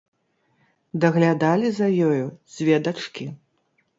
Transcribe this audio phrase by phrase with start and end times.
[1.03, 3.29] Даглядалі за ёю дзве дачкі.